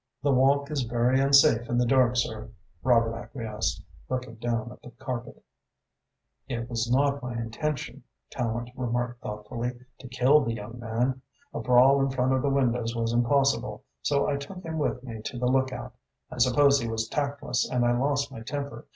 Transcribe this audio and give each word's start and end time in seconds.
"The 0.23 0.31
walk 0.31 0.71
is 0.71 0.81
very 0.81 1.19
unsafe 1.19 1.69
in 1.69 1.77
the 1.77 1.85
dark, 1.85 2.15
sir," 2.17 2.49
Robert 2.81 3.13
acquiesced, 3.15 3.83
looking 4.09 4.33
down 4.37 4.71
at 4.71 4.81
the 4.81 4.89
carpet. 4.89 5.43
"It 6.47 6.67
was 6.67 6.91
not 6.91 7.21
my 7.21 7.35
intention," 7.35 8.01
Tallente 8.31 8.73
remarked 8.75 9.21
thoughtfully, 9.21 9.79
"to 9.99 10.07
kill 10.07 10.41
the 10.41 10.55
young 10.55 10.79
man. 10.79 11.21
A 11.53 11.59
brawl 11.59 12.01
in 12.01 12.09
front 12.09 12.33
of 12.33 12.41
the 12.41 12.49
windows 12.49 12.95
was 12.95 13.13
impossible, 13.13 13.83
so 14.01 14.27
I 14.27 14.37
took 14.37 14.63
him 14.63 14.79
with 14.79 15.03
me 15.03 15.21
to 15.21 15.37
the 15.37 15.45
lookout. 15.45 15.93
I 16.31 16.39
suppose 16.39 16.79
he 16.81 16.89
was 16.89 17.07
tactless 17.07 17.69
and 17.69 17.85
I 17.85 17.95
lost 17.95 18.31
my 18.31 18.41
temper. 18.41 18.87